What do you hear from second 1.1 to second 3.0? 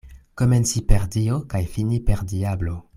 Dio kaj fini per diablo.